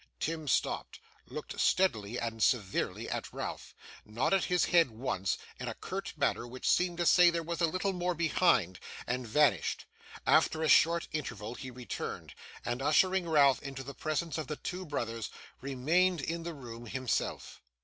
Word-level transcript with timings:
Tim 0.19 0.47
stopped, 0.47 0.99
looked 1.27 1.59
steadily 1.59 2.17
and 2.19 2.41
severely 2.41 3.07
at 3.07 3.31
Ralph, 3.31 3.75
nodded 4.03 4.45
his 4.45 4.65
head 4.65 4.89
once, 4.89 5.37
in 5.59 5.67
a 5.67 5.75
curt 5.75 6.13
manner 6.17 6.47
which 6.47 6.67
seemed 6.67 6.97
to 6.97 7.05
say 7.05 7.29
there 7.29 7.43
was 7.43 7.61
a 7.61 7.67
little 7.67 7.93
more 7.93 8.15
behind, 8.15 8.79
and 9.05 9.27
vanished. 9.27 9.85
After 10.25 10.63
a 10.63 10.67
short 10.69 11.07
interval, 11.11 11.53
he 11.53 11.69
returned, 11.69 12.33
and, 12.65 12.81
ushering 12.81 13.29
Ralph 13.29 13.61
into 13.61 13.83
the 13.83 13.93
presence 13.93 14.39
of 14.39 14.47
the 14.47 14.55
two 14.55 14.87
brothers, 14.87 15.29
remained 15.61 16.19
in 16.21 16.41
the 16.41 16.55
room 16.55 16.87
himself. 16.87 17.61